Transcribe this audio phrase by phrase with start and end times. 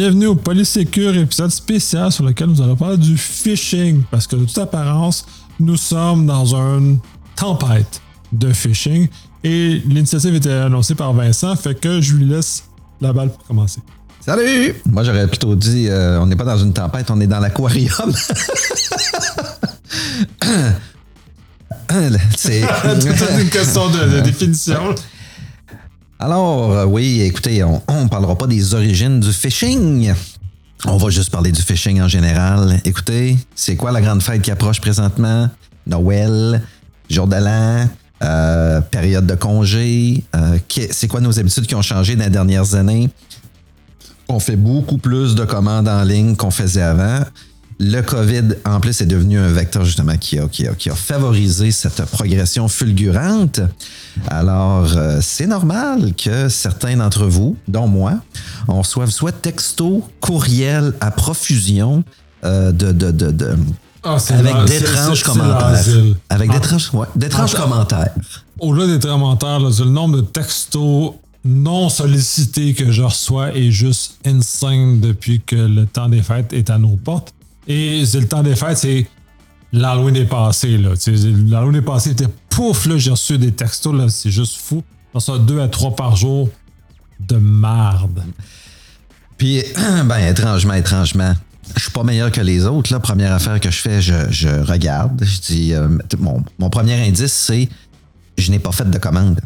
[0.00, 4.00] Bienvenue au Polysécure, épisode spécial sur lequel nous allons parler du phishing.
[4.10, 5.26] Parce que de toute apparence,
[5.58, 7.00] nous sommes dans une
[7.36, 8.00] tempête
[8.32, 9.08] de phishing.
[9.44, 12.64] Et l'initiative était annoncée par Vincent, fait que je lui laisse
[13.02, 13.82] la balle pour commencer.
[14.20, 14.74] Salut!
[14.90, 17.90] Moi, j'aurais plutôt dit, euh, on n'est pas dans une tempête, on est dans l'aquarium.
[22.38, 22.62] C'est
[23.38, 24.94] une question de, définition.
[26.22, 30.12] Alors, euh, oui, écoutez, on ne parlera pas des origines du phishing.
[30.84, 32.78] On va juste parler du phishing en général.
[32.84, 35.48] Écoutez, c'est quoi la grande fête qui approche présentement?
[35.86, 36.60] Noël,
[37.08, 37.36] jour de
[38.22, 40.22] euh, période de congé.
[40.90, 43.08] c'est quoi nos habitudes qui ont changé dans les dernières années?
[44.28, 47.24] On fait beaucoup plus de commandes en ligne qu'on faisait avant.
[47.82, 52.04] Le COVID, en plus, est devenu un vecteur justement qui a, qui a, favorisé cette
[52.04, 53.60] progression fulgurante.
[54.28, 58.16] Alors, euh, c'est normal que certains d'entre vous, dont moi,
[58.68, 62.04] on reçoive soit texto, courriel à profusion
[62.44, 63.56] euh, de, de, de,
[64.02, 65.84] ah, avec d'étranges commentaires.
[66.28, 68.10] Avec d'étranges ouais, commentaires.
[68.58, 71.14] Au-delà des commentaires, le nombre de textos
[71.46, 76.68] non sollicité que je reçois est juste insane depuis que le temps des fêtes est
[76.68, 77.32] à nos portes.
[77.66, 79.06] Et c'est le temps des fêtes, c'est
[79.72, 80.78] l'Halloween est passé.
[80.78, 84.82] L'Halloween est passé, c'était pouf, là, j'ai reçu des textos, là, c'est juste fou.
[85.14, 86.48] On ça deux à trois par jour
[87.18, 88.24] de marde.
[89.36, 89.62] Puis,
[90.04, 91.34] ben, étrangement, étrangement,
[91.76, 92.92] je suis pas meilleur que les autres.
[92.92, 95.22] La première affaire que je fais, je, regarde.
[95.24, 97.68] Je dis, euh, mon, mon premier indice, c'est
[98.38, 99.40] je n'ai pas fait de commande.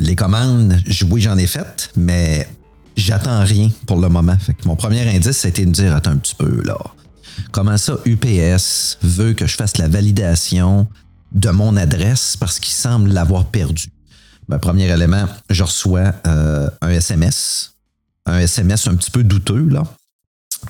[0.00, 0.76] Les commandes,
[1.10, 2.48] oui, j'en ai faites, mais
[2.96, 4.36] j'attends rien pour le moment.
[4.64, 6.76] Mon premier indice, été de me dire, attends un petit peu, là.
[7.52, 10.86] Comment ça, UPS veut que je fasse la validation
[11.32, 13.88] de mon adresse parce qu'il semble l'avoir perdu?
[14.48, 17.74] Ben, premier élément, je reçois euh, un SMS.
[18.26, 19.84] Un SMS un petit peu douteux, là.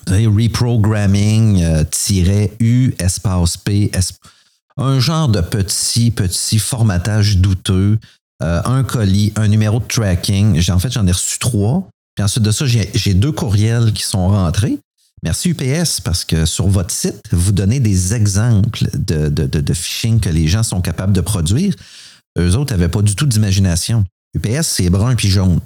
[0.09, 3.89] Reprogramming-U euh,
[4.77, 7.99] un genre de petit, petit formatage douteux
[8.43, 10.71] euh, un colis, un numéro de tracking.
[10.71, 11.89] En fait, j'en ai reçu trois.
[12.15, 14.79] Puis ensuite de ça, j'ai deux courriels qui sont rentrés.
[15.25, 20.29] Merci UPS parce que sur votre site, vous donnez des exemples de, de, phishing que
[20.29, 21.75] les gens sont capables de produire.
[22.39, 24.05] Eux autres n'avaient pas du tout d'imagination.
[24.35, 25.61] UPS, c'est brun puis jaune.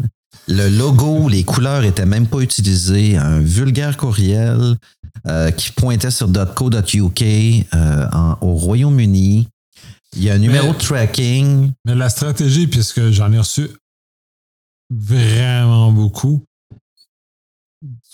[0.47, 3.17] Le logo, les couleurs étaient même pas utilisées.
[3.17, 4.77] Un vulgaire courriel
[5.27, 9.49] euh, qui pointait sur .co.uk euh, au Royaume-Uni.
[10.17, 11.73] Il y a un numéro de tracking.
[11.85, 13.69] Mais la stratégie, puisque j'en ai reçu
[14.89, 16.45] vraiment beaucoup,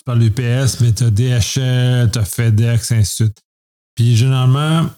[0.05, 3.41] parles d'UPS, mais tu as DHL, tu as FedEx, ainsi de suite.
[3.95, 4.89] Puis généralement,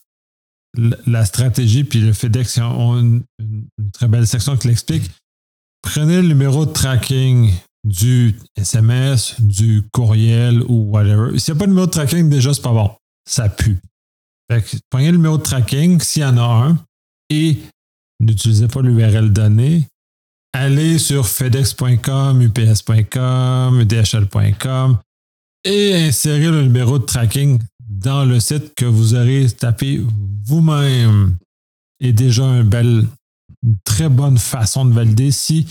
[1.06, 3.24] la stratégie puis le FedEx ont une,
[3.94, 5.10] très belle section qui l'explique.
[5.82, 7.54] Prenez le numéro de tracking
[7.84, 11.38] du SMS, du courriel ou whatever.
[11.40, 12.92] S'il n'y a pas de numéro de tracking, déjà, c'est pas bon.
[13.28, 13.80] Ça pue.
[14.90, 16.78] prenez le numéro de tracking, s'il y en a un,
[17.30, 17.58] et
[18.20, 19.88] n'utilisez pas l'URL donnée.
[20.54, 24.98] Allez sur fedex.com, ups.com, udhl.com
[25.64, 27.60] et insérez le numéro de tracking
[27.90, 30.02] dans le site que vous aurez tapé
[30.46, 31.36] vous-même.
[32.00, 33.06] Et déjà une belle,
[33.64, 35.68] une très bonne façon de valider si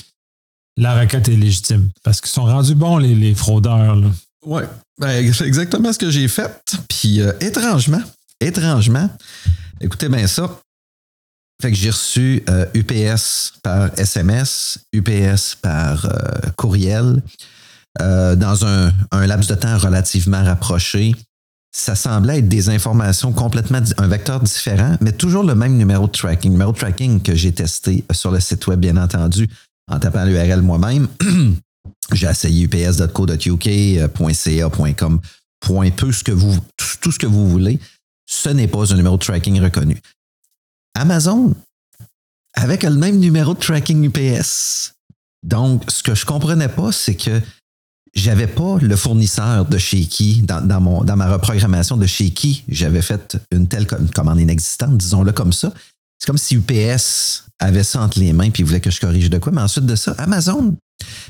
[0.76, 1.90] la requête est légitime.
[2.02, 3.96] Parce qu'ils sont rendus bons, les, fraudeurs.
[4.44, 4.62] Oui,
[5.00, 6.50] ben, exactement ce que j'ai fait.
[6.88, 8.02] Puis euh, étrangement,
[8.40, 9.08] étrangement,
[9.80, 10.60] écoutez bien ça,
[11.60, 12.44] fait que j'ai reçu
[12.74, 13.16] UPS euh,
[13.62, 17.22] par SMS, UPS par euh, courriel,
[18.00, 21.14] euh, dans un, laps de temps relativement rapproché.
[21.74, 26.12] Ça semblait être des informations complètement, un vecteur différent, mais toujours le même numéro de
[26.12, 26.52] tracking.
[26.52, 29.48] Numéro de tracking que j'ai testé sur le site web, bien entendu,
[29.90, 31.08] en tapant l'URL moi-même.
[32.12, 33.68] j'ai essayé ups.co.uk,
[34.32, 35.20] .ca, .com,
[35.96, 36.58] peu, ce que vous,
[37.00, 37.78] tout ce que vous voulez.
[38.26, 40.00] Ce n'est pas un numéro de tracking reconnu.
[40.96, 41.54] Amazon
[42.54, 44.94] avec le même numéro de tracking UPS.
[45.42, 47.40] Donc, ce que je comprenais pas, c'est que
[48.14, 53.36] j'avais pas le fournisseur de chez qui, dans, ma reprogrammation de chez qui j'avais fait
[53.52, 55.72] une telle commande inexistante, disons-le comme ça.
[56.18, 59.38] C'est comme si UPS avait ça entre les mains puis voulait que je corrige de
[59.38, 59.52] quoi.
[59.52, 60.74] Mais ensuite de ça, Amazon.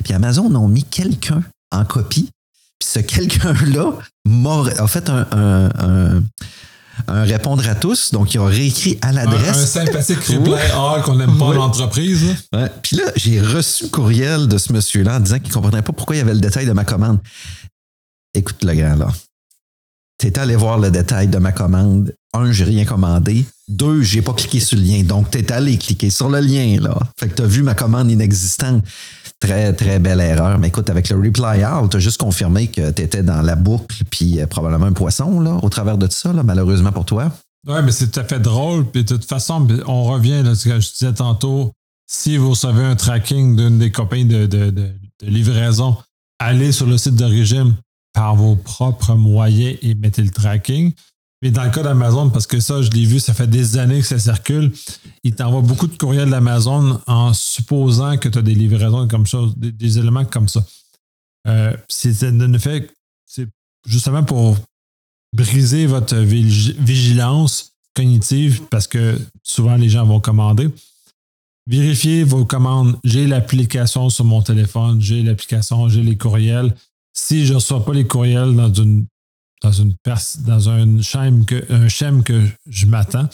[0.05, 1.43] Puis Amazon ont mis quelqu'un
[1.73, 2.31] en copie.
[2.79, 3.99] Puis ce quelqu'un-là
[4.79, 6.23] a fait un
[7.09, 8.13] répondre à tous.
[8.13, 9.77] Donc, ils ont réécrit à l'adresse.
[9.77, 12.35] Un, sympathique reply all qu'on n'aime pas l'entreprise.
[12.83, 15.93] Puis là, j'ai reçu le courriel de ce monsieur-là en disant qu'il ne comprenait pas
[15.93, 17.19] pourquoi il y avait le détail de ma commande.
[18.35, 19.09] Écoute, le gars, là.
[20.19, 22.15] T'es allé voir le détail de ma commande.
[22.33, 23.45] Un, j'ai rien commandé.
[23.69, 25.03] Deux, j'ai pas cliqué sur le lien.
[25.03, 26.99] Donc, t'es allé cliquer sur le lien, là.
[27.19, 28.83] Fait que t'as vu ma commande inexistante.
[29.41, 30.59] Très, très belle erreur.
[30.59, 33.55] Mais écoute, avec le reply all, tu as juste confirmé que tu étais dans la
[33.55, 37.31] boucle, puis euh, probablement un poisson, là, au travers de tout ça, malheureusement pour toi.
[37.67, 38.87] Oui, mais c'est tout à fait drôle.
[38.87, 41.73] Puis de toute façon, on revient à ce que je disais tantôt.
[42.09, 44.93] Si vous recevez un tracking d'une des compagnies de, de,
[45.23, 45.97] livraison,
[46.39, 47.75] allez sur le site d'origine
[48.13, 50.93] par vos propres moyens et mettez le tracking.
[51.43, 54.01] Mais dans le cas d'Amazon, parce que ça, je l'ai vu, ça fait des années
[54.01, 54.73] que ça circule,
[55.23, 59.39] ils t'envoient beaucoup de courriels d'Amazon en supposant que tu as des livraisons comme ça,
[59.57, 60.65] des, éléments comme ça.
[61.47, 62.15] Euh, c'est
[62.59, 62.91] fait,
[63.27, 63.49] c'est
[63.87, 64.57] justement pour
[65.35, 70.71] briser votre vigilance cognitive parce que souvent les gens vont commander.
[71.67, 72.97] Vérifiez vos commandes.
[73.05, 76.75] J'ai l'application sur mon téléphone, j'ai l'application, j'ai les courriels.
[77.13, 79.07] Si je ne reçois pas les courriels dans une
[79.63, 83.29] dans un schème que, je m'attends,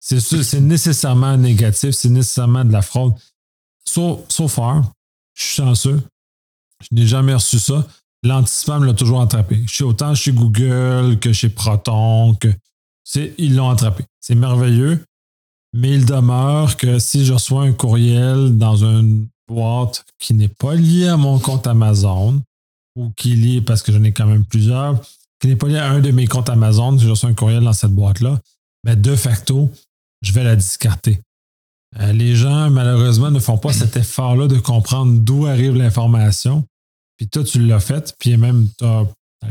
[0.00, 3.14] c'est c'est nécessairement négatif, c'est nécessairement de la fraude.
[3.84, 6.02] So, so je suis chanceux.
[6.82, 7.86] Je n'ai jamais reçu ça.
[8.24, 9.62] L'antispam l'a toujours attrapé.
[9.66, 12.48] Je suis autant chez Google que chez Proton, que
[13.38, 14.04] ils l'ont attrapé.
[14.20, 15.04] C'est merveilleux.
[15.74, 20.74] Mais il demeure que si je reçois un courriel dans une boîte qui n'est pas
[20.74, 22.42] liée à mon compte Amazon,
[22.94, 25.00] ou qui est liée parce que j'en ai quand même plusieurs,
[25.42, 27.64] qui n'est pas lié à un de mes comptes Amazon, si je reçois un courriel
[27.64, 28.40] dans cette boîte-là,
[28.84, 29.68] mais de facto,
[30.22, 31.20] je vais la discarter.
[31.98, 36.64] Euh, les gens, malheureusement, ne font pas cet effort-là de comprendre d'où arrive l'information.
[37.16, 39.04] Puis toi, tu l'as fait, puis même, tu as,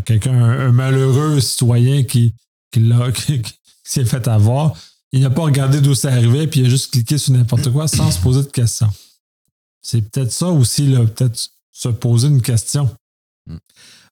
[0.05, 2.35] quelqu'un, un, malheureux citoyen qui,
[2.71, 3.53] qui, qui
[3.83, 4.73] s'est fait avoir.
[5.11, 7.89] Il n'a pas regardé d'où ça arrivait, puis il a juste cliqué sur n'importe quoi
[7.89, 8.89] sans se poser de questions.
[9.81, 12.89] C'est peut-être ça aussi, peut-être se poser une question.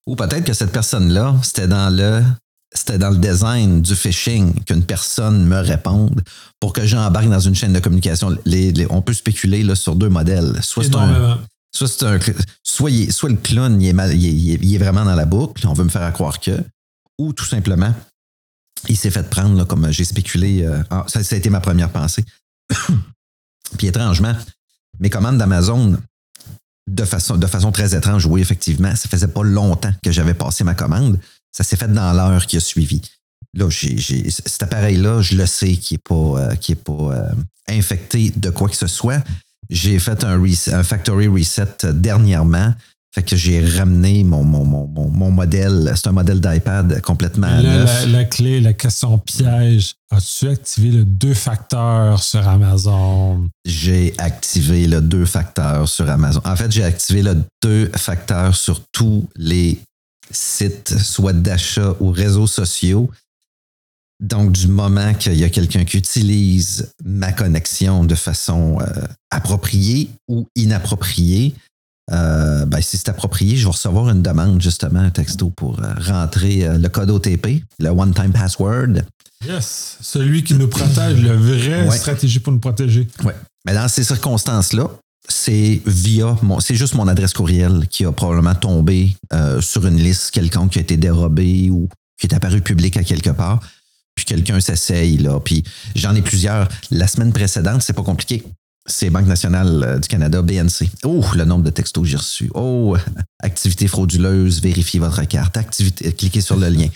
[0.10, 2.24] Ou peut-être que cette personne-là, c'était dans le
[2.74, 6.24] c'était dans le design du phishing qu'une personne me réponde
[6.60, 8.36] pour que j'embarque dans une chaîne de communication.
[8.90, 10.60] on peut spéculer là, sur deux modèles.
[10.64, 11.40] Soit c'est un,
[11.72, 12.20] soit, c'est un,
[12.64, 15.90] soit, soit, le clown, il est, il, est, vraiment dans la boucle, on veut me
[15.90, 16.60] faire croire que,
[17.20, 17.94] ou tout simplement,
[18.88, 20.64] il s'est fait prendre, comme j'ai spéculé.
[20.64, 22.26] Euh, ah, ça, ça, a été ma première pensée.
[23.78, 24.36] Puis étrangement,
[25.00, 25.98] mes commandes d'Amazon
[26.90, 28.96] de façon, de façon très étrange, oui, effectivement.
[28.96, 31.20] Ça faisait pas longtemps que j'avais passé ma commande.
[31.52, 33.02] Ça s'est fait dans l'heure qui a suivi.
[33.54, 37.32] Là, j'ai, cet appareil-là, je le sais qui n'est pas, euh, est pas euh,
[37.68, 39.24] infecté de quoi que ce soit.
[39.70, 42.74] J'ai fait un, un factory reset dernièrement
[43.14, 45.92] fait que j'ai ramené mon, mon, mon, mon modèle.
[45.96, 48.08] C'est un modèle d'iPad complètement neuf.
[48.12, 49.96] La, clé, la question piège.
[50.12, 53.50] As-tu activé le deux facteurs sur Amazon?
[53.66, 56.42] J'ai activé le deux facteurs sur Amazon.
[56.46, 59.80] En fait, j'ai activé le deux facteurs sur tous les
[60.32, 63.10] sites, soit d'achat ou réseaux sociaux.
[64.22, 68.86] Donc, du moment qu'il y a quelqu'un qui utilise ma connexion de façon euh,
[69.32, 71.56] appropriée ou inappropriée,
[72.12, 75.94] euh, ben, si c'est approprié, je vais recevoir une demande, justement, un texto pour euh,
[76.00, 79.04] rentrer euh, le code OTP, le one-time password.
[79.48, 83.08] Yes, celui qui nous protège, la vraie stratégie pour nous protéger.
[83.24, 83.32] Oui.
[83.66, 84.90] Mais dans ces circonstances-là,
[85.28, 89.16] c'est via mon, c'est juste mon adresse courriel qui a probablement tombé
[89.62, 91.88] sur une liste quelconque qui a été dérobée ou
[92.20, 93.62] qui est apparue publique à quelque part.
[94.16, 95.40] Puis quelqu'un s'essaye, là.
[95.40, 95.64] Puis
[95.96, 96.68] j'en ai plusieurs.
[96.92, 98.44] La semaine précédente, c'est pas compliqué
[98.90, 100.90] c'est Banque nationale euh, du Canada, BNC.
[101.04, 102.50] Oh, le nombre de textos que j'ai reçus.
[102.54, 102.98] Oh,
[103.44, 105.58] activité frauduleuse, vérifiez votre carte.
[105.58, 106.88] Activité, cliquez sur le lien.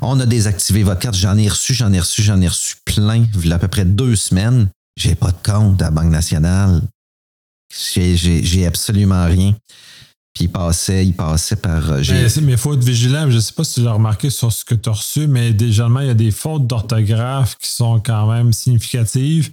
[0.00, 1.16] On a désactivé votre carte.
[1.16, 3.26] J'en ai reçu, j'en ai reçu, j'en ai reçu plein.
[3.34, 4.68] Il y a à peu près deux semaines.
[4.96, 6.82] J'ai pas de compte à Banque nationale.
[7.94, 9.54] J'ai absolument rien.
[10.34, 11.90] Puis il passait, il passait par.
[11.90, 12.02] Euh,
[12.42, 13.30] mais il faut être vigilant.
[13.30, 15.52] Je ne sais pas si tu l'as remarqué sur ce que tu as reçu, mais
[15.52, 19.50] déjà, il y a des fautes d'orthographe qui sont quand même significatives.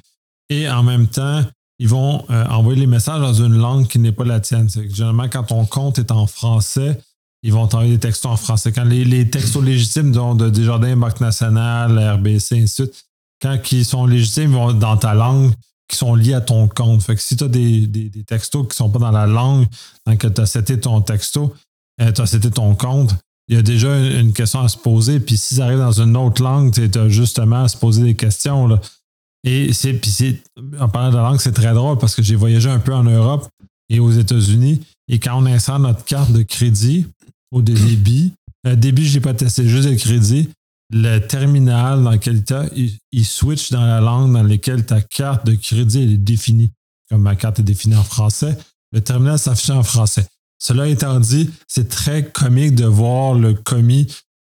[0.49, 1.43] Et en même temps,
[1.79, 4.69] ils vont euh, envoyer les messages dans une langue qui n'est pas la tienne.
[4.69, 6.99] généralement, quand ton compte est en français,
[7.41, 8.73] ils vont t'envoyer des textos en français.
[8.73, 13.05] Quand les, textos légitimes dont de Desjardins, Banque nationale, RBC, ainsi de suite,
[13.41, 15.53] quand ils sont légitimes, ils vont dans ta langue
[15.87, 17.01] qui sont liés à ton compte.
[17.01, 19.65] Fait que si tu as des, textos qui ne sont pas dans la langue
[20.05, 21.53] dans laquelle tu as seté ton texto,
[22.01, 23.15] euh, tu as seté ton compte,
[23.47, 25.21] il y a déjà une, question à se poser.
[25.21, 28.67] Puis s'ils arrivent dans une autre langue, tu as justement à se poser des questions.
[28.67, 28.81] Là.
[29.43, 30.41] Et c'est, puis
[30.79, 33.47] en parlant de langue, c'est très drôle parce que j'ai voyagé un peu en Europe
[33.89, 34.81] et aux États-Unis.
[35.07, 37.07] Et quand on insère notre carte de crédit
[37.51, 40.49] au débit, le débit, je n'ai pas testé, juste le crédit,
[40.91, 45.45] le terminal dans lequel tu il, il, switch dans la langue dans laquelle ta carte
[45.45, 46.71] de crédit est définie.
[47.09, 48.57] Comme ma carte est définie en français,
[48.91, 50.25] le terminal s'affiche en français.
[50.59, 54.07] Cela étant dit, c'est très comique de voir le commis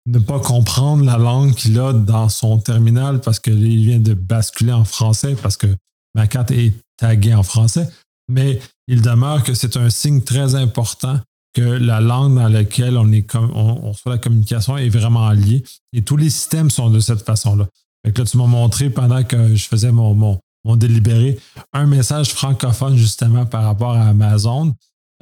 [0.08, 4.72] ne pas comprendre la langue qu'il a dans son terminal parce qu'il vient de basculer
[4.72, 5.66] en français parce que
[6.14, 7.88] ma carte est taguée en français.
[8.28, 11.20] Mais il demeure que c'est un signe très important
[11.54, 15.62] que la langue dans laquelle on, est on, reçoit la communication est vraiment liée.
[15.92, 17.66] Et tous les systèmes sont de cette façon-là.
[18.04, 21.38] Fait que là, tu m'as montré pendant que je faisais mon, mon, mon, délibéré
[21.72, 24.74] un message francophone justement par rapport à Amazon.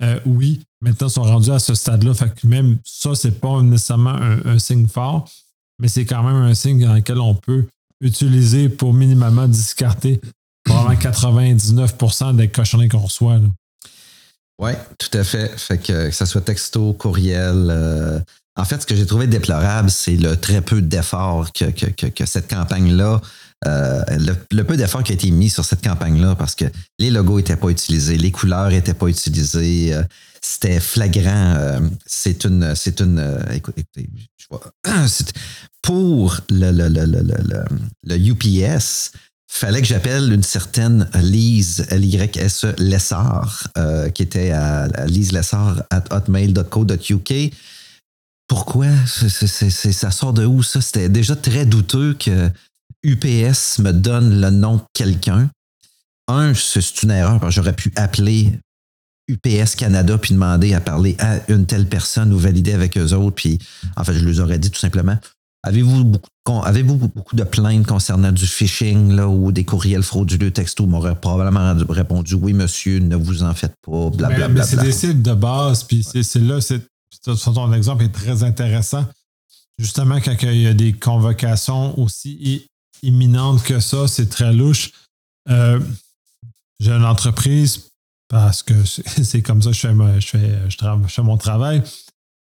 [0.03, 2.15] Euh, oui, maintenant, ils sont rendus à ce stade-là.
[2.15, 5.29] Fait que même ça, c'est pas nécessairement un, signe fort,
[5.79, 7.67] mais c'est quand même un signe dans lequel on peut
[8.01, 10.21] utiliser pour minimalement discarter
[10.65, 13.41] probablement 99% des cochonneries qu'on reçoit.
[14.59, 15.59] Oui, tout à fait.
[15.59, 17.69] Fait que, que ce soit texto, courriel.
[17.71, 18.21] Euh,
[18.57, 22.49] en fait, ce que j'ai trouvé déplorable, c'est le très peu d'efforts que, que, cette
[22.49, 23.21] campagne-là,
[23.67, 24.03] euh,
[24.51, 26.67] le, peu d'efforts qui a été mis sur cette campagne-là, parce que
[26.99, 29.95] les logos n'étaient pas utilisés, les couleurs n'étaient pas utilisées.
[29.95, 30.03] Euh,
[30.43, 31.81] c'était flagrant.
[32.05, 32.75] c'est une.
[32.77, 33.41] C'est une.
[33.53, 34.73] écoutez, je vois.
[35.83, 36.89] pour le, le,
[38.05, 39.13] le, UPS,
[39.49, 46.05] fallait que j'appelle une certaine Lise, L-Y-S-E, Lessard, euh, qui était à, Lise Lessard at
[46.11, 47.35] hotmail.co.uk.
[48.49, 48.87] Pourquoi?
[49.07, 50.81] ça sort de où ça?
[50.81, 52.51] C'était déjà très douteux que
[53.07, 55.49] UPS me donne le nom de quelqu'un.
[56.29, 58.59] Un, c'est une erreur, parce que j'aurais pu appeler
[59.29, 63.37] UPS Canada puis demander à parler à une telle personne ou valider avec eux autres.
[63.37, 63.59] Puis,
[63.97, 65.17] en fait, je leur aurais dit tout simplement
[65.63, 70.87] Avez-vous beaucoup, avez beaucoup de plaintes concernant du phishing là, ou des courriels frauduleux texto?
[70.87, 74.63] m'aurait probablement répondu oui, monsieur, ne vous en faites pas, blablabla.
[74.63, 76.61] C'est des sites de base, puis c'est là,
[77.25, 79.07] ton exemple est très intéressant.
[79.77, 82.69] Justement, quand il y a des convocations aussi
[83.07, 84.93] imminentes que ça, c'est très louche.
[85.49, 85.81] Euh,
[86.81, 87.89] j'ai une entreprise
[88.29, 91.83] parce que c'est comme ça que je fais, mon travail.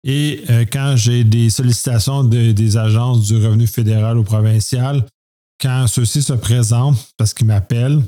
[0.05, 5.05] Et euh, quand j'ai des sollicitations des agences du revenu fédéral ou provincial,
[5.61, 8.03] quand ceux-ci se présentent, parce qu'ils m'appellent,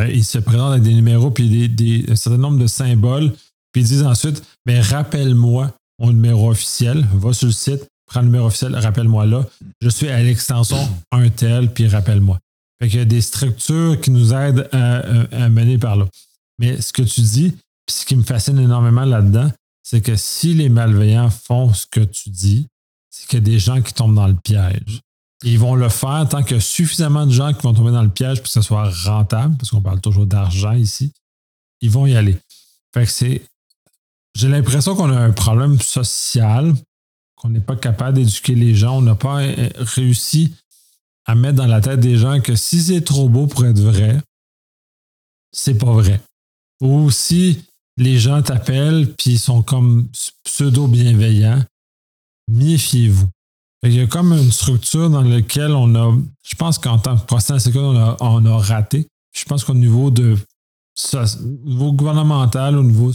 [0.00, 3.32] euh, ils se présentent avec des numéros puis des, un certain nombre de symboles,
[3.72, 8.26] puis ils disent ensuite Mais rappelle-moi mon numéro officiel, va sur le site, prends le
[8.26, 9.44] numéro officiel, rappelle-moi là.
[9.80, 10.76] Je suis à l'extension
[11.12, 12.38] un tel, puis rappelle-moi.
[12.80, 16.06] Fait qu'il y a des structures qui nous aident à, mener par là.
[16.58, 17.50] Mais ce que tu dis,
[17.86, 19.50] puis ce qui me fascine énormément là-dedans,
[19.82, 22.66] c'est que si les malveillants font ce que tu dis,
[23.10, 25.00] c'est qu'il y a des gens qui tombent dans le piège.
[25.44, 28.02] ils vont le faire tant qu'il y a suffisamment de gens qui vont tomber dans
[28.02, 31.12] le piège pour que ce soit rentable, parce qu'on parle toujours d'argent ici.
[31.80, 32.36] Ils vont y aller.
[32.92, 33.42] Fait que c'est.
[34.34, 36.74] J'ai l'impression qu'on a un problème social,
[37.38, 38.98] qu'on n'est pas capable d'éduquer les gens.
[38.98, 40.54] On n'a pas euh, réussi
[41.24, 44.20] à mettre dans la tête des gens que si c'est trop beau pour être vrai,
[45.52, 46.20] c'est pas vrai.
[46.80, 47.62] Ou si
[47.96, 50.08] les gens t'appellent puis ils sont comme
[50.44, 51.64] pseudo-bienveillants,
[52.48, 53.28] méfiez-vous.
[53.84, 57.24] Il y a comme une structure dans laquelle on a, je pense qu'en tant que
[57.26, 59.06] procès on a, on a raté.
[59.32, 60.36] Je pense qu'au niveau de
[61.64, 63.12] niveau gouvernemental, au niveau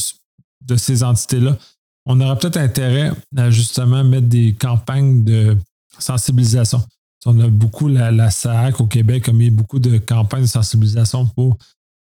[0.61, 1.57] de ces entités-là,
[2.05, 5.57] on aurait peut-être intérêt à justement mettre des campagnes de
[5.99, 6.83] sensibilisation.
[7.25, 11.25] On a beaucoup la, la SAC au Québec a mis beaucoup de campagnes de sensibilisation
[11.27, 11.57] pour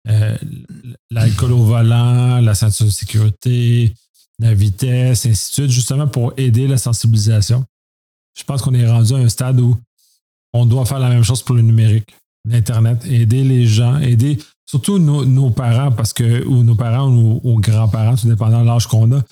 [0.08, 0.36] euh,
[1.10, 3.92] l'alcool au volant, la ceinture de sécurité,
[4.38, 7.64] la vitesse, ainsi de suite, justement pour aider la sensibilisation.
[8.38, 9.76] Je pense qu'on est rendu à un stade où
[10.54, 12.16] on doit faire la même chose pour le numérique,
[12.48, 17.58] l'Internet, aider les gens, aider surtout nos, parents, parce que, ou nos parents ou nos,
[17.58, 19.22] grands-parents, tout dépendant de l'âge qu'on a,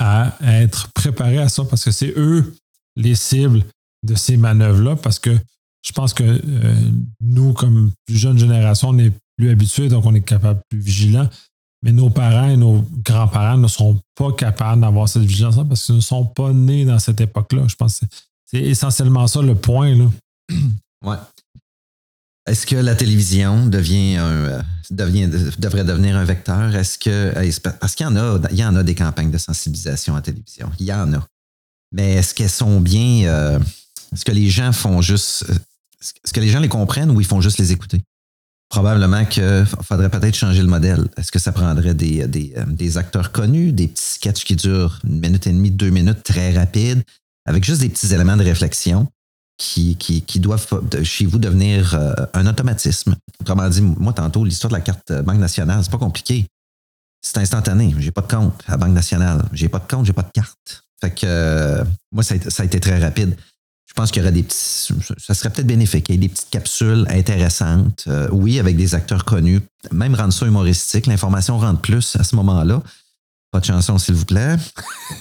[0.00, 2.54] à être préparés à ça, parce que c'est eux
[2.96, 3.64] les cibles
[4.02, 5.38] de ces manœuvres-là, parce que
[5.86, 6.90] je pense que euh,
[7.20, 11.28] nous, comme plus jeune génération, on est plus habitués, donc on est capable plus vigilant.
[11.82, 15.94] Mais nos parents et nos grands-parents ne sont pas capables d'avoir cette vigilance parce qu'ils
[15.96, 17.64] ne sont pas nés dans cette époque-là.
[17.68, 18.06] Je pense que
[18.44, 19.94] c'est essentiellement ça le point.
[19.94, 20.10] Là.
[21.02, 21.16] Ouais.
[22.50, 26.74] Est-ce que la télévision euh, devient, devrait devenir un vecteur?
[26.74, 27.32] Est-ce que.
[27.78, 30.68] Parce qu'il y en a, il y en a des campagnes de sensibilisation à télévision.
[30.80, 31.24] Il y en a.
[31.92, 33.28] Mais est-ce qu'elles sont bien.
[33.28, 33.60] Euh,
[34.12, 35.44] est-ce que les gens font juste.
[36.00, 38.02] Est-ce que les gens les comprennent ou ils font juste les écouter?
[38.68, 41.08] probablement qu'il faudrait peut-être changer le modèle.
[41.16, 45.00] Est-ce que ça prendrait des, des, euh, des, acteurs connus, des petits sketchs qui durent
[45.02, 47.02] une minute et demie, deux minutes, très rapides,
[47.46, 49.08] avec juste des petits éléments de réflexion?
[49.60, 50.66] Qui, qui, qui doivent
[51.02, 53.14] chez vous devenir euh, un automatisme.
[53.40, 56.46] Autrement dit, moi, tantôt, l'histoire de la carte Banque nationale, c'est pas compliqué.
[57.20, 57.94] C'est instantané.
[57.98, 59.44] J'ai pas de compte à Banque nationale.
[59.52, 60.82] J'ai pas de compte, j'ai pas de carte.
[61.02, 63.36] Fait que euh, moi, ça a, été très rapide
[63.86, 64.94] je pense qu'il y aurait des petits.
[65.18, 66.08] Ça serait peut-être bénéfique.
[66.10, 68.04] Il y a des petites capsules intéressantes.
[68.06, 69.60] Euh, oui, avec des acteurs connus.
[69.90, 71.06] Même rendre ça humoristique.
[71.06, 72.84] L'information rentre plus à ce moment-là.
[73.50, 74.54] Pas de chanson, s'il vous plaît.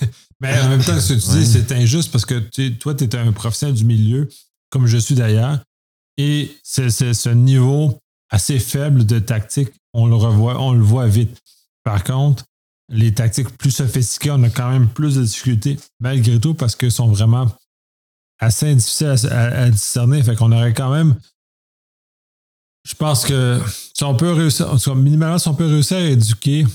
[0.42, 3.16] Mais en même temps, ce que tu dis, c'est injuste parce que toi, tu es
[3.16, 4.30] un professionnel du milieu,
[4.70, 5.60] comme je suis d'ailleurs.
[6.18, 11.42] Et c'est ce niveau assez faible de tactique on le revoit, on le voit vite.
[11.84, 12.46] Par contre,
[12.90, 16.92] les tactiques plus sophistiquées, on a quand même plus de difficultés, malgré tout, parce qu'elles
[16.92, 17.48] sont vraiment
[18.40, 20.24] assez difficiles à, discerner.
[20.24, 21.16] Fait qu'on aurait quand même.
[22.88, 23.60] Je pense que
[23.94, 26.66] si on peut réussir, minimalement, si on peut réussir à éduquer,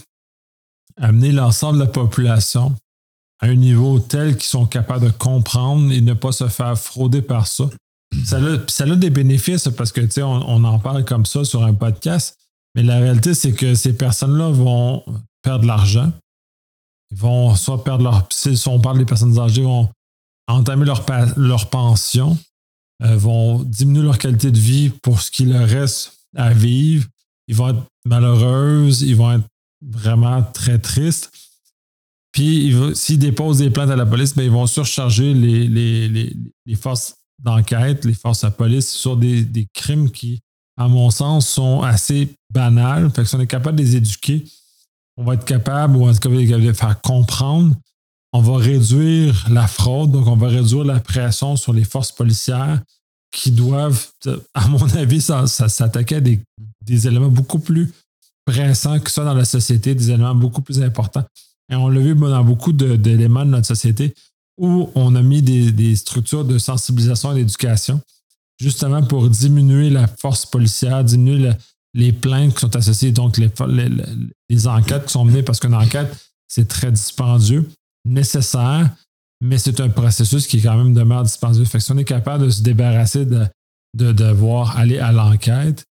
[0.96, 2.74] amener l'ensemble de la population
[3.44, 7.46] un niveau tel qu'ils sont capables de comprendre et ne pas se faire frauder par
[7.46, 7.68] ça.
[8.24, 11.26] Ça a, ça a des bénéfices parce que, tu sais, on, on, en parle comme
[11.26, 12.38] ça sur un podcast,
[12.74, 15.04] mais la réalité, c'est que ces personnes-là vont
[15.42, 16.12] perdre de l'argent.
[17.10, 18.26] Ils vont soit perdre leur.
[18.30, 19.90] Si on parle des personnes âgées, vont
[20.48, 21.04] entamer leur,
[21.36, 22.38] leur pension,
[23.02, 27.06] euh, vont diminuer leur qualité de vie pour ce qui leur reste à vivre.
[27.48, 29.44] Ils vont être malheureuses, ils vont être
[29.82, 31.30] vraiment très tristes.
[32.34, 36.08] Puis, s'ils déposent des plaintes à la police, ben, ils vont surcharger les, les,
[36.66, 40.40] les, forces d'enquête, les forces à police sur des, des, crimes qui,
[40.76, 43.08] à mon sens, sont assez banals.
[43.10, 44.44] Fait que si on est capable de les éduquer,
[45.16, 47.76] on va être capable, ou en tout cas, de les faire comprendre.
[48.32, 52.82] On va réduire la fraude, donc on va réduire la pression sur les forces policières
[53.30, 54.08] qui doivent,
[54.54, 56.40] à mon avis, s'attaquer à des,
[56.84, 57.92] des, éléments beaucoup plus
[58.44, 61.24] pressants que ça dans la société, des éléments beaucoup plus importants.
[61.70, 64.14] Et on l'a vu dans beaucoup d'éléments de, notre société
[64.58, 68.00] où on a mis des, structures de sensibilisation et d'éducation
[68.60, 71.50] justement pour diminuer la force policière, diminuer
[71.92, 76.14] les plaintes qui sont associées, donc les, enquêtes qui sont menées, parce qu'une enquête,
[76.46, 77.68] c'est très dispendieux,
[78.04, 78.90] nécessaire,
[79.40, 81.64] mais c'est un processus qui quand même demeure dispendieux.
[81.64, 83.46] Fait que si on est capable de se débarrasser de,
[83.94, 85.84] de devoir aller à l'enquête,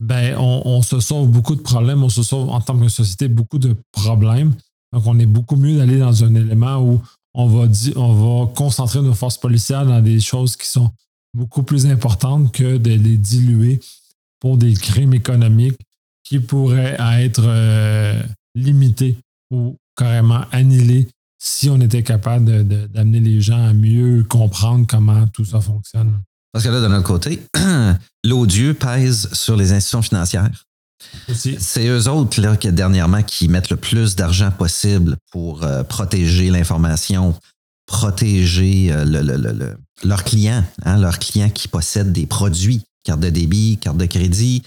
[0.00, 3.58] ben on, se sauve beaucoup de problèmes, on se sauve en tant que société beaucoup
[3.58, 4.54] de problèmes.
[4.92, 7.00] Donc, on est beaucoup mieux d'aller dans un élément où
[7.34, 8.12] on va, on
[8.44, 10.90] va concentrer nos forces policières dans des choses qui sont
[11.34, 13.80] beaucoup plus importantes que de les diluer
[14.40, 15.78] pour des crimes économiques
[16.24, 18.20] qui pourraient être euh,
[18.54, 19.16] limités
[19.52, 21.08] ou carrément annihilés
[21.42, 26.20] si on était capable d'amener les gens à mieux comprendre comment tout ça fonctionne.
[26.52, 27.40] Parce que là, de notre côté,
[28.24, 30.50] l'odieux pèse sur les institutions financières.
[31.32, 36.50] C'est eux autres là, qui, dernièrement qui mettent le plus d'argent possible pour euh, protéger
[36.50, 37.34] l'information,
[37.86, 43.96] protéger euh, leurs clients, hein, leurs clients qui possèdent des produits carte de débit, carte
[43.96, 44.62] de crédit.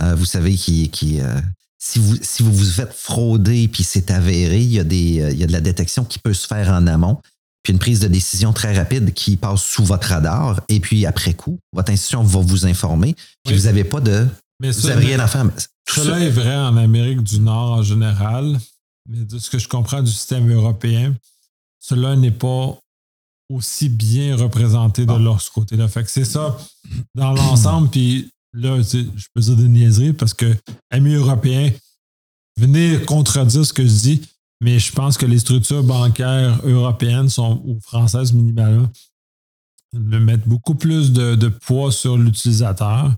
[0.00, 1.20] Euh, vous savez qui, qui
[1.78, 5.38] si vous si vous vous faites frauder puis c'est avéré, il y a des il
[5.38, 7.18] y a de la détection qui peut se faire en amont,
[7.62, 11.34] puis une prise de décision très rapide qui passe sous votre radar et puis après
[11.34, 14.28] coup, votre institution va vous informer, puis vous n'avez pas de
[14.70, 15.46] vous n'avez rien à faire.
[15.88, 18.58] Cela est vrai en Amérique du Nord en général,
[19.08, 21.14] mais de ce que je comprends du système européen,
[21.78, 22.78] cela n'est pas
[23.50, 25.88] aussi bien représenté de leur côté-là.
[25.88, 26.56] Fait que c'est ça
[27.14, 27.88] dans l'ensemble.
[27.90, 30.56] Puis là, je peux dire des niaiseries parce que,
[30.90, 31.70] amis européens,
[32.56, 34.22] venez contredire ce que je dis,
[34.60, 38.88] mais je pense que les structures bancaires européennes sont, ou françaises minimalement,
[39.92, 43.14] mettent beaucoup plus de, poids sur l'utilisateur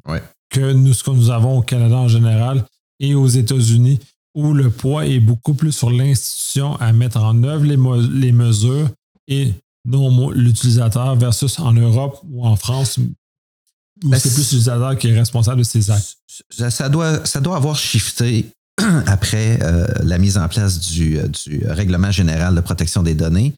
[0.55, 2.64] que nous, ce que nous avons au Canada en général
[3.01, 3.99] et aux États-Unis,
[4.35, 7.77] où le poids est beaucoup plus sur l'institution à mettre en œuvre les,
[8.21, 8.88] les mesures
[9.27, 9.53] et
[9.85, 12.99] non l'utilisateur versus en Europe ou en France
[14.03, 16.17] où ben, c'est plus l'utilisateur qui est responsable de ces actes?
[16.51, 18.47] Ça, doit, ça doit avoir shifté
[19.07, 23.55] après euh, la mise en place du, euh, du, règlement général de protection des données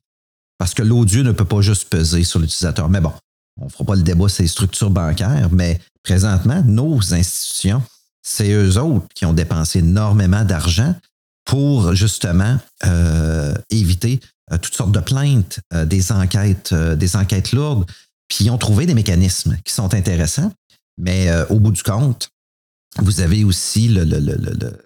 [0.58, 2.88] parce que l'odieux ne peut pas juste peser sur l'utilisateur.
[2.88, 3.12] Mais bon,
[3.60, 7.82] on ne fera pas le débat sur les structures bancaires, mais présentement, nos institutions,
[8.22, 10.94] c'est eux autres qui ont dépensé énormément d'argent
[11.44, 14.20] pour justement euh, éviter
[14.52, 17.88] euh, toutes sortes de plaintes, euh, des enquêtes, des enquêtes lourdes,
[18.28, 20.52] puis ils ont trouvé des mécanismes qui sont intéressants,
[20.98, 22.30] mais au bout du compte,
[22.98, 24.80] vous avez aussi le, le, le,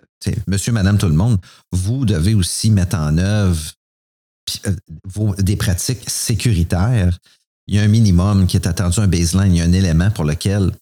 [0.47, 1.39] monsieur, madame, tout le monde,
[1.73, 3.73] vous devez aussi mettre en œuvre
[5.39, 7.17] des pratiques sécuritaires.
[7.71, 10.11] Il y a un minimum qui est attendu, un baseline, il y a un élément
[10.11, 10.73] pour lequel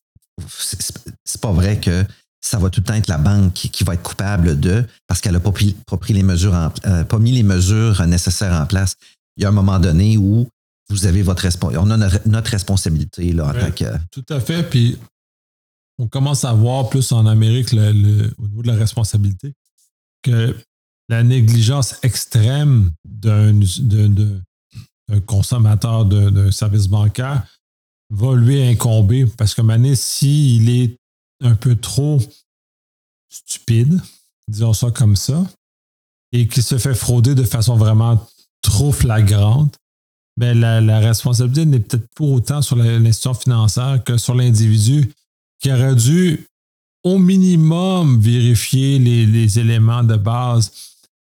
[1.23, 2.03] c'est pas vrai que
[2.41, 5.35] ça va tout le temps être la banque qui, va être coupable de parce qu'elle
[5.35, 5.75] n'a pas, pris,
[6.09, 6.55] les mesures
[6.87, 8.95] euh, pas mis les mesures nécessaires en place.
[9.37, 10.49] Il y a un moment donné où
[10.89, 13.85] vous avez votre on a notre responsabilité là, en tant que.
[14.11, 14.63] Tout à fait.
[14.63, 14.97] Puis
[15.99, 19.53] on commence à voir plus en Amérique le, au niveau de la responsabilité
[20.23, 20.57] que
[21.11, 23.61] la négligence extrême d'un
[25.27, 27.47] consommateur d'un service bancaire
[28.11, 30.97] va lui incomber parce que maintenant, s'il est
[31.43, 32.19] un peu trop
[33.29, 34.01] stupide,
[34.49, 35.47] disons ça comme ça,
[36.33, 38.27] et qui se fait frauder de façon vraiment
[38.63, 39.77] trop flagrante,
[40.37, 45.13] ben la, responsabilité n'est peut-être pas autant sur l'institution financière que sur l'individu
[45.61, 46.47] qui aurait dû
[47.03, 50.73] au minimum vérifier les, éléments de base.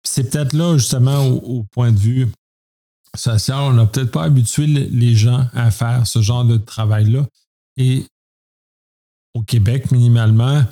[0.04, 2.28] C'est peut-être là, justement, au, point de vue
[3.50, 7.26] on n'a peut-être pas habitué les gens à faire ce genre de travail-là.
[7.78, 8.06] Et
[9.34, 10.64] au Québec, minimalement,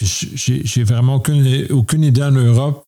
[0.00, 2.84] j'ai vraiment aucune, aucune idée en Europe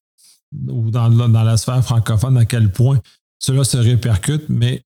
[0.69, 3.01] ou dans, dans, la sphère francophone à quel point
[3.38, 4.83] cela se répercute, mais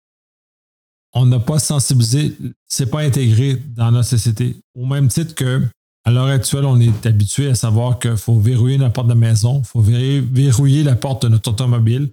[1.13, 2.37] on n'a pas sensibilisé,
[2.69, 4.57] c'est pas intégré dans notre société.
[4.75, 5.63] Au même titre que
[6.05, 9.19] à l'heure actuelle, on est habitué à savoir qu'il faut verrouiller la porte de la
[9.19, 12.11] maison, il faut verrouiller la porte de notre automobile.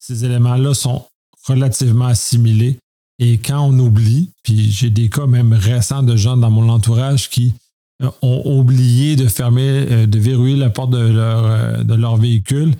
[0.00, 1.06] Ces éléments-là sont
[1.46, 2.78] relativement assimilés.
[3.18, 7.30] Et quand on oublie, puis j'ai des cas même récents de gens dans mon entourage
[7.30, 7.54] qui
[8.02, 12.74] euh, ont oublié de fermer, euh, de verrouiller la porte de leur, euh, véhicule.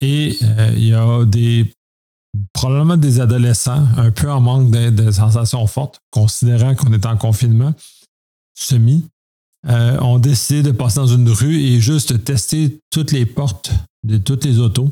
[0.00, 0.38] Et
[0.76, 1.70] il y a des
[2.54, 7.74] probablement des adolescents un peu en manque de sensations fortes, considérant qu'on est en confinement
[8.54, 9.04] semi,
[9.68, 13.72] ont décidé de passer dans une rue et juste tester toutes les portes
[14.04, 14.90] de toutes les autos.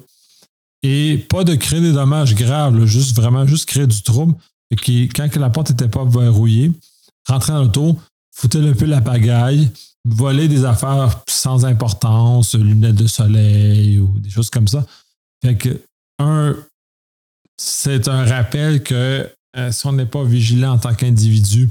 [0.82, 4.34] Et pas de créer des dommages graves, juste vraiment juste créer du trouble.
[4.70, 6.70] Et qui, quand la porte n'était pas verrouillée,
[7.26, 7.98] rentrer dans l'auto,
[8.34, 9.70] foutre un peu la pagaille,
[10.04, 14.86] voler des affaires sans importance, lunettes de soleil ou des choses comme ça.
[15.44, 15.80] Fait que,
[16.18, 16.56] un,
[17.56, 21.70] c'est un rappel que euh, si on n'est pas vigilant en tant qu'individu,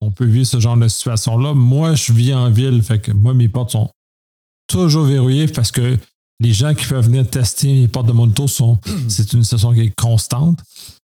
[0.00, 1.54] on peut vivre ce genre de situation-là.
[1.54, 3.90] Moi, je vis en ville, fait que moi, mes portes sont
[4.66, 5.98] toujours verrouillées parce que
[6.40, 9.72] les gens qui peuvent venir tester les portes de mon auto sont, c'est une situation
[9.72, 10.60] qui est constante.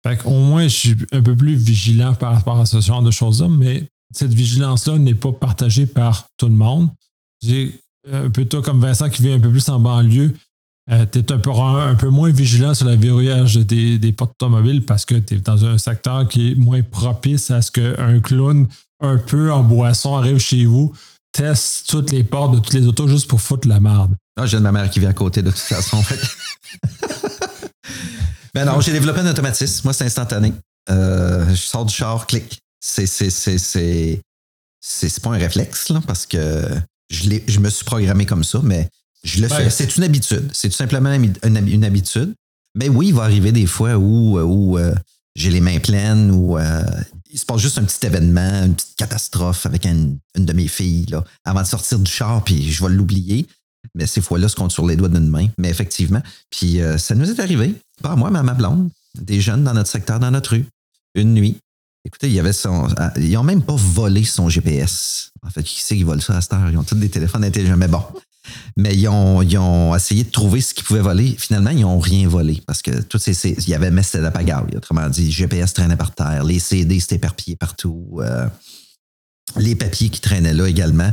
[0.06, 3.12] Fait qu'au moins, je suis un peu plus vigilant par rapport à ce genre de
[3.12, 6.90] choses-là, mais cette vigilance-là n'est pas partagée par tout le monde.
[7.44, 7.80] J'ai
[8.12, 10.34] un peu toi comme Vincent qui vit un peu plus en banlieue.
[10.90, 14.32] Euh, tu es un peu, un peu, moins vigilant sur le verrouillage des, des portes
[14.42, 18.22] automobiles parce que tu es dans un secteur qui est moins propice à ce qu'un
[18.22, 18.68] clown
[19.02, 20.94] un peu en boisson arrive chez vous,
[21.34, 24.16] teste toutes les portes de toutes les autos juste pour foutre la merde.
[24.38, 26.04] Ah, j'ai ma mère qui vit à côté de toute façon.
[28.54, 29.82] ben non, j'ai développé un automatisme.
[29.86, 30.54] Moi, c'est instantané.
[30.90, 32.60] Euh, je sors du char, clic.
[32.80, 34.22] C'est, c'est, c'est, c'est,
[34.80, 36.70] c'est, pas un réflexe, là, parce que
[37.10, 38.88] je, je me suis programmé comme ça, mais
[39.24, 39.72] je le fais.
[39.72, 40.50] C'est une habitude.
[40.54, 42.36] C'est tout simplement une, habitude.
[42.76, 44.94] Mais oui, il va arriver des fois où, où euh,
[45.36, 46.84] j'ai les mains pleines, où euh,
[47.32, 51.08] il se passe juste un petit événement, une petite catastrophe avec une, de mes filles
[51.10, 53.48] là, avant de sortir du char, puis je vais l'oublier.
[53.98, 55.48] Mais ces fois-là, se compte sur les doigts d'une main.
[55.58, 59.42] Mais effectivement, puis euh, ça nous est arrivé, pas moi, mais à ma blonde, des
[59.42, 60.66] jeunes dans notre secteur, dans notre rue,
[61.16, 61.58] une nuit.
[62.06, 62.88] Écoutez, son.
[63.18, 65.32] Ils n'ont même pas volé son GPS.
[65.46, 66.70] En fait, qui sait qui vole ça à cette heure?
[66.70, 67.76] Ils ont tous des téléphones intelligents.
[67.76, 68.04] Mais bon,
[68.78, 71.36] mais ils ont, essayé de trouver ce qu'ils pouvaient voler.
[71.38, 74.76] Finalement, ils n'ont rien volé parce que tout ces, il y avait c'était la pagaille.
[74.76, 78.48] Autrement dit, GPS traînait par terre, les CD s'étaient éparpillés partout, euh,
[79.58, 81.12] les papiers qui traînaient là également.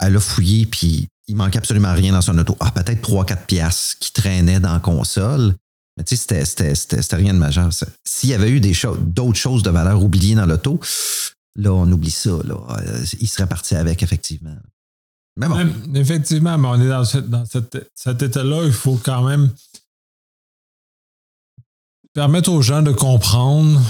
[0.00, 2.56] Elle a fouillé, puis il manquait absolument rien dans son auto.
[2.60, 5.54] Ah, peut-être 3-4 piastres qui traînaient dans la console.
[5.96, 7.70] Mais tu sais, c'était rien de majeur.
[8.04, 10.78] S'il y avait eu d'autres choses de valeur oubliées dans l'auto,
[11.56, 12.30] là, on oublie ça.
[12.44, 12.56] Là.
[12.78, 14.54] Euh, il serait parti avec, effectivement.
[15.38, 15.68] Mais bon.
[15.94, 16.88] effectivement, mais on est
[17.22, 18.64] dans, cet état-là.
[18.64, 19.50] Il faut quand même
[22.14, 23.80] permettre aux gens de comprendre,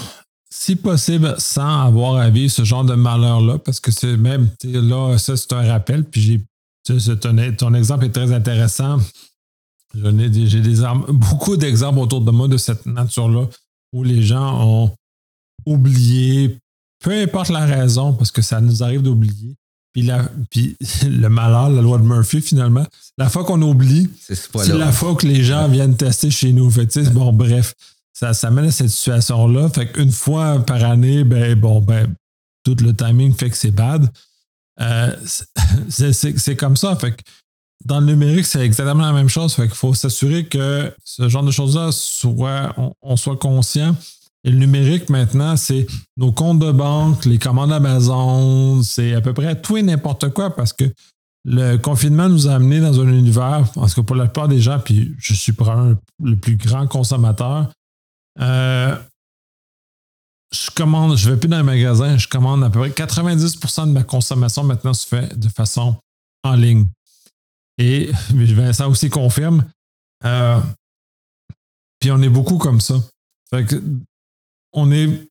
[0.51, 5.19] si possible, sans avoir à vivre ce genre de malheur-là, parce que c'est même, là,
[5.19, 6.05] ça, c'est un rappel.
[6.05, 6.41] Puis j'ai,
[6.87, 8.99] ton, exemple est très intéressant.
[9.95, 13.49] J'ai des, beaucoup d'exemples autour de moi de cette nature-là
[13.93, 14.91] où les gens ont
[15.65, 16.59] oublié,
[17.03, 19.57] peu importe la raison, parce que ça nous arrive d'oublier,
[20.51, 25.15] puis, le malheur, la loi de Murphy, finalement, la fois qu'on oublie, c'est la fois
[25.15, 26.71] que les gens viennent tester chez nous.
[26.71, 27.75] Fait bon, bref,
[28.13, 29.71] ça, ça mène à cette situation-là.
[29.71, 32.15] Fait qu'une fois par année, ben, bon, ben,
[32.63, 34.07] tout le timing fait que c'est bad.
[34.81, 35.17] Euh,
[35.89, 36.97] c'est comme ça.
[36.97, 37.23] Fait que
[37.85, 39.55] dans le numérique, c'est exactement la même chose.
[39.55, 43.95] Fait faut s'assurer que ce genre de choses-là soit, on soit conscient
[44.47, 49.35] et le numérique, maintenant, c'est nos comptes de banque, les commandes Amazon, c'est à peu
[49.35, 50.85] près tout et n'importe quoi parce que
[51.45, 54.79] le confinement nous a amené dans un univers, parce que pour la plupart des gens,
[54.79, 57.71] puis je suis probablement le plus grand consommateur,
[58.41, 58.95] euh,
[60.53, 63.93] je commande, je vais plus dans les magasins, je commande à peu près 90% de
[63.93, 65.97] ma consommation maintenant se fait de façon
[66.45, 66.87] en ligne.
[67.79, 69.65] Et Vincent aussi confirme.
[70.25, 70.61] Euh,
[72.01, 72.95] puis on est beaucoup comme ça.
[74.73, 74.91] On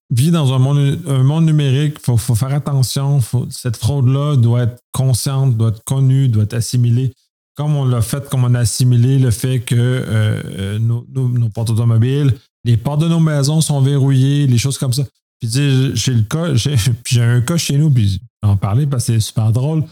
[0.10, 3.20] vit dans un monde, numérique, il faut, faire attention.
[3.50, 7.14] cette fraude-là doit être consciente, doit être connue, doit être assimilée.
[7.56, 11.70] Comme on l'a fait, comme on a assimilé le fait que euh, euh, nos, portes
[11.70, 15.04] automobiles, les portes de nos maisons sont verrouillées, les choses comme ça.
[15.40, 15.94] Puis j'ai
[17.06, 19.84] j'ai un cas chez nous, puis j'en parlais parce que c'est super drôle.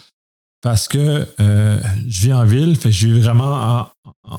[0.61, 3.87] parce que euh, je vis en ville, fait je vis vraiment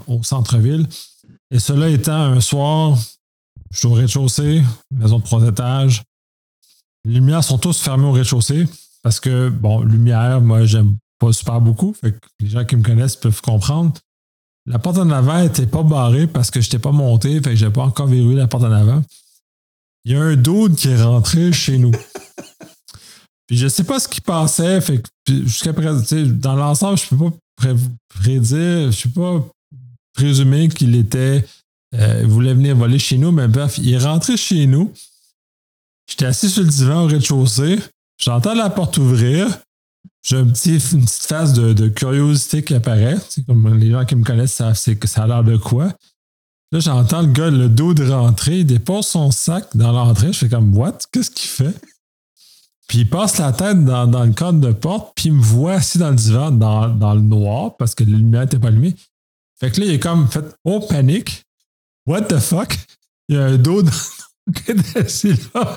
[0.06, 0.86] au centre-ville.
[1.50, 2.98] Et cela étant un soir,
[3.70, 6.02] je suis au rez-de-chaussée, maison de trois étages.
[7.04, 8.66] Les lumières sont tous fermées au rez-de-chaussée
[9.02, 11.94] parce que, bon, lumière, moi, j'aime pas super beaucoup.
[12.40, 13.92] Les gens qui me connaissent peuvent comprendre.
[14.66, 17.56] La porte en avant n'était pas barrée parce que je n'étais pas monté, fait que
[17.56, 19.02] j'ai pas encore verrouillé la porte en avant.
[20.04, 21.92] Il y a un dude qui est rentré chez nous.
[23.46, 27.74] Puis je sais pas ce qu'il pensait, fait jusqu'à présent, dans l'ensemble, je peux pas
[28.08, 29.46] prédire, je peux pas
[30.14, 31.44] présumer qu'il était
[31.94, 34.92] euh, voulait venir voler chez nous, mais bref, il est rentré chez nous.
[36.08, 37.78] J'étais assis sur le divan au rez-de-chaussée.
[38.18, 39.46] J'entends la porte ouvrir.
[40.22, 43.16] J'ai une petite phase de, curiosité qui apparaît.
[43.46, 45.92] comme les gens qui me connaissent savent que ça a l'air de quoi.
[46.72, 50.32] Là, j'entends le gars, le dos de rentrer, il dépose son sac dans l'entrée.
[50.32, 50.98] Je fais comme, what?
[51.12, 51.74] Qu'est-ce qu'il fait?
[52.88, 55.98] Puis il passe la tête dans, le cadre de porte, puis il me voit assis
[55.98, 58.94] dans le divan, dans, le noir, parce que la lumière n'était pas allumée.
[59.58, 61.44] Fait que là, il est comme fait, oh, panique.
[62.06, 62.76] What the fuck?
[63.28, 63.90] Il y a un dos dans
[64.96, 65.76] assis là.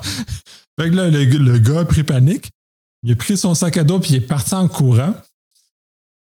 [0.78, 2.50] Fait que là, le, gars a pris panique.
[3.02, 5.14] Il a pris son sac à dos puis il est parti en courant.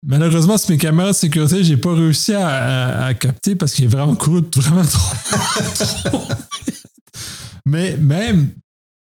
[0.05, 4.15] Malheureusement, sur mes caméras de sécurité, j'ai pas réussi à, capter parce qu'il est vraiment
[4.15, 6.17] couru vraiment trop.
[7.65, 8.49] Mais même,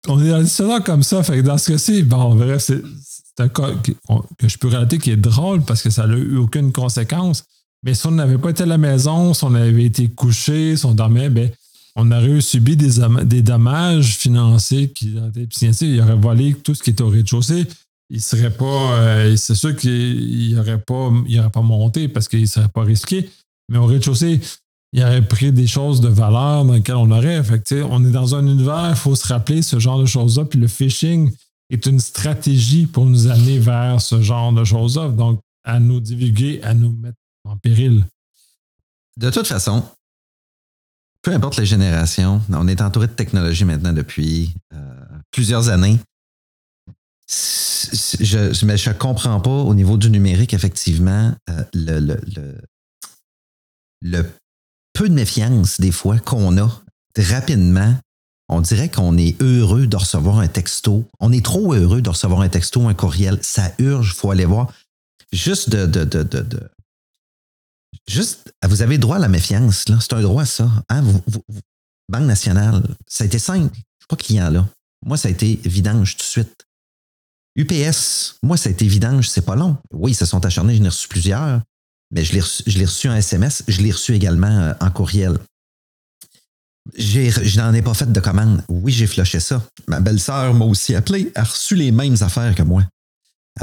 [0.08, 1.22] on est dans une situation comme ça.
[1.22, 2.82] Fait que dans ce cas-ci, bon, bref, c'est
[3.38, 3.92] un cas que,
[4.48, 7.44] je peux relater qui est drôle parce que ça n'a eu aucune conséquence.
[7.84, 10.86] Mais si on n'avait pas été à la maison, si on avait été couché, si
[10.86, 11.52] on dormait, ben,
[12.00, 15.16] on aurait subi des, dommages financiers qui
[15.82, 17.68] Il aurait volé tout ce qui était au rez-de-chaussée.
[18.10, 18.94] Il serait pas.
[18.94, 23.30] Euh, c'est sûr qu'il n'aurait pas, aurait pas monté parce qu'il ne serait pas risqué.
[23.70, 24.40] Mais au rez-de-chaussée,
[24.94, 27.44] il aurait pris des choses de valeur dans lesquelles on aurait.
[27.44, 30.46] Fait on est dans un univers, il faut se rappeler ce genre de choses-là.
[30.46, 31.32] Puis le phishing
[31.70, 35.10] est une stratégie pour nous amener vers ce genre de choses-là.
[35.10, 38.06] Donc, à nous divulguer, à nous mettre en péril.
[39.18, 39.84] De toute façon,
[41.22, 44.78] peu importe les générations, on est entouré de technologie maintenant depuis euh,
[45.32, 46.00] plusieurs années.
[47.28, 52.20] Je, mais je comprends pas au niveau du numérique, effectivement, euh, le,
[54.02, 54.26] le,
[54.94, 56.82] peu de méfiance des fois qu'on a
[57.18, 57.96] rapidement.
[58.52, 61.06] On dirait qu'on est heureux de recevoir un texto.
[61.20, 63.38] On est trop heureux de recevoir un texto, un courriel.
[63.42, 64.74] Ça urge, il faut aller voir.
[65.32, 66.70] Juste de, de, de
[68.10, 70.00] Juste, vous avez droit à la méfiance, là.
[70.02, 70.68] C'est un droit, ça.
[70.90, 71.04] Hein?
[72.12, 73.70] Banque nationale, ça a été simple.
[73.72, 74.68] Je suis pas client, là.
[75.06, 76.66] Moi, ça a été vidange tout de suite.
[77.56, 79.78] UPS, moi, ça a été vidange, c'est pas long.
[79.94, 81.62] Oui, ils se sont acharnés, j'en ai reçu plusieurs,
[82.10, 85.38] mais je l'ai reçu, reçu, en SMS, je l'ai reçu également euh, en courriel.
[86.98, 88.64] Je n'en ai pas fait de commande.
[88.70, 89.64] Oui, j'ai flushé ça.
[89.88, 92.84] Ma belle-sœur m'a aussi appelé, a reçu les mêmes affaires que moi.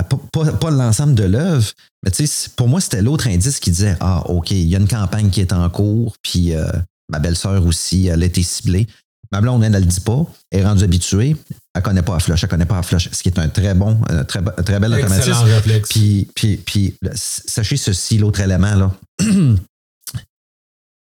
[0.03, 1.71] Pas, l'ensemble de l'œuvre,
[2.05, 4.79] mais tu sais, pour moi, c'était l'autre indice qui disait Ah, OK, il y a
[4.79, 6.71] une campagne qui est en cours, puis euh,
[7.09, 8.87] ma belle-sœur aussi, elle a été ciblée.
[9.33, 11.37] Ma blonde, elle ne le dit pas, elle est rendue habituée,
[11.75, 13.39] elle ne connaît pas la flush, elle ne connaît pas la flush, ce qui est
[13.39, 15.33] un très bon, très, très bel automatisme.
[15.45, 15.89] réflexe.
[15.89, 18.95] Puis, puis, puis, sachez ceci, l'autre élément, là,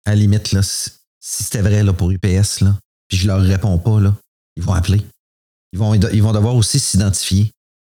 [0.06, 0.90] à la limite, là, si
[1.20, 4.16] c'était vrai là, pour UPS, là, puis je leur réponds pas, là,
[4.56, 5.02] ils vont appeler.
[5.72, 7.52] Ils vont, ils vont devoir aussi s'identifier.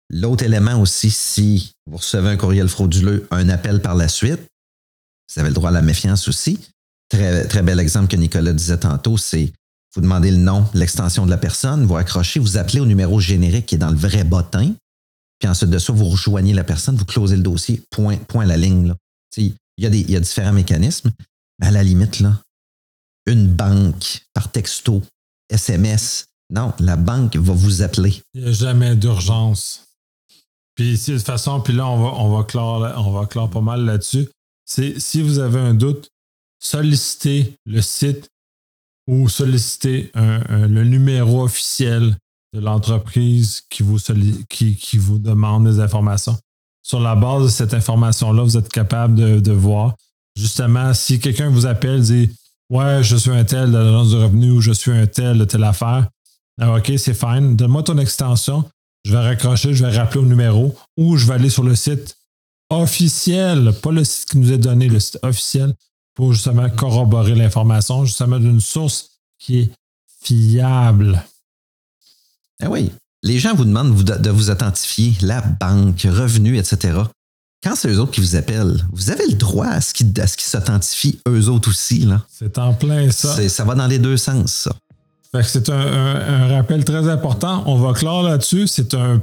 [0.09, 4.41] L'autre élément aussi, si vous recevez un courriel frauduleux, un appel par la suite,
[5.33, 6.59] vous avez le droit à la méfiance aussi.
[7.09, 9.51] Très, très bel exemple que Nicolas disait tantôt, c'est
[9.95, 13.67] vous demandez le nom, l'extension de la personne, vous accrochez, vous appelez au numéro générique
[13.67, 14.73] qui est dans le vrai bottin,
[15.39, 18.57] puis ensuite de ça, vous rejoignez la personne, vous closez le dossier, point, point la
[18.57, 18.93] ligne.
[19.37, 21.11] Il, y a des, y a différents mécanismes,
[21.59, 22.41] mais à la limite, là,
[23.25, 25.01] une banque par texto,
[25.49, 28.21] SMS, non, la banque va vous appeler.
[28.33, 29.84] Il n'y a jamais d'urgence.
[30.75, 33.85] Puis de toute façon, puis là, on va, on va, clore, on va pas mal
[33.85, 34.27] là-dessus.
[34.65, 36.09] C'est si vous avez un doute,
[36.59, 38.29] sollicitez le site
[39.07, 42.17] ou sollicitez le numéro officiel
[42.53, 43.99] de l'entreprise qui vous,
[44.49, 46.37] qui, vous demande des informations.
[46.81, 49.95] Sur la base de cette information-là, vous êtes capable de, voir.
[50.35, 52.31] Justement, si quelqu'un vous appelle, dit
[52.69, 55.45] Ouais, je suis un tel de l'agence de revenu ou je suis un tel de
[55.45, 56.07] telle affaire.
[56.59, 57.55] Ah, OK, c'est fine.
[57.55, 58.65] Donne-moi ton extension
[59.05, 62.17] je vais raccrocher, je vais rappeler au numéro ou je vais aller sur le site
[62.71, 65.73] officiel, pas le site qui nous est donné, le site officiel,
[66.15, 69.71] pour justement corroborer l'information, justement d'une source qui est
[70.23, 71.23] fiable.
[72.59, 72.91] Ah oui,
[73.21, 76.97] les gens vous demandent de vous authentifier, la banque, revenus, etc.
[77.63, 81.19] Quand c'est eux autres qui vous appellent, vous avez le droit à ce qu'ils s'authentifient
[81.27, 82.07] eux autres aussi.
[82.27, 83.47] C'est en plein ça.
[83.49, 84.71] Ça va dans les deux sens, ça
[85.43, 87.63] c'est un, rappel très important.
[87.65, 88.67] On va clore là-dessus.
[88.67, 89.21] C'est un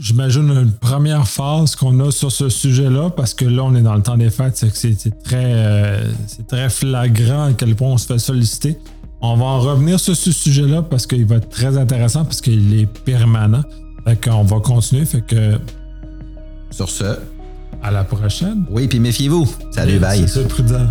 [0.00, 3.94] j'imagine, une première phase qu'on a sur ce sujet-là, parce que là, on est dans
[3.94, 8.06] le temps des fêtes, c'est très, euh, c'est très flagrant à quel point on se
[8.06, 8.78] fait solliciter.
[9.20, 12.78] On va en revenir sur ce sujet-là parce qu'il va être très intéressant, parce qu'il
[12.78, 13.62] est permanent.
[14.04, 15.06] Fait qu'on va continuer.
[15.06, 15.58] Fait que.
[16.70, 17.16] Sur ce.
[17.82, 18.64] À la prochaine.
[18.70, 19.48] Oui, puis méfiez-vous.
[19.70, 20.28] Salut, bye.
[20.28, 20.86] C'est prudent.